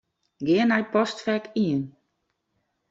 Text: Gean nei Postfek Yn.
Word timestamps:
Gean 0.45 0.69
nei 0.71 0.85
Postfek 0.93 1.45
Yn. 1.67 1.81